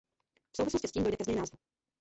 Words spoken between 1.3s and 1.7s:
názvu.